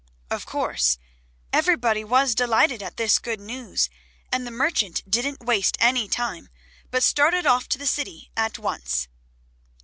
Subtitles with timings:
[0.31, 0.97] Of course,
[1.53, 3.87] everybody was delighted at this good news,
[4.31, 6.49] and the merchant didn't waste any time,
[6.89, 9.07] but started off to the city at once.